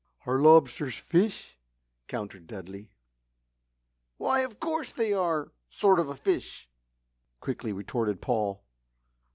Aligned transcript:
"Are 0.25 0.39
lobsters 0.41 0.95
fish?" 0.95 1.59
countered 2.07 2.47
Dudley. 2.47 2.89
"Why, 4.17 4.39
of 4.39 4.59
course 4.59 4.91
they 4.91 5.13
are 5.13 5.41
a 5.43 5.49
sort 5.69 5.99
of 5.99 6.19
fish," 6.19 6.67
quickly 7.39 7.71
retorted 7.71 8.19
Paul. 8.19 8.63